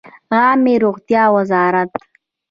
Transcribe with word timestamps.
عامې 0.35 0.73
روغتیا 0.83 1.23
وزارت 1.35 1.91